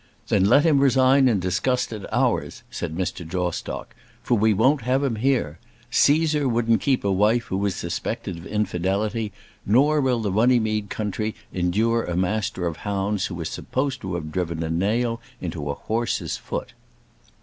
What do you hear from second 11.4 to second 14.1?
endure a Master of Hounds who is supposed